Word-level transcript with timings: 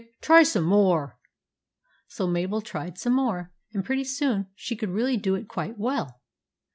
Try 0.19 0.41
some 0.41 0.63
more." 0.63 1.19
So 2.07 2.25
Mabel 2.25 2.59
tried 2.61 2.97
some 2.97 3.13
more, 3.13 3.53
and 3.71 3.85
pretty 3.85 4.03
soon 4.03 4.47
she 4.55 4.75
could 4.75 4.89
really 4.89 5.15
do 5.15 5.35
it 5.35 5.47
quite 5.47 5.77
well. 5.77 6.21